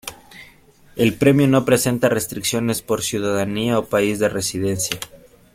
El 0.95 1.13
premio 1.13 1.47
no 1.47 1.63
presenta 1.63 2.09
restricciones 2.09 2.81
por 2.81 3.03
ciudadanía 3.03 3.77
o 3.77 3.85
país 3.85 4.17
de 4.17 4.29
residencia. 4.29 4.99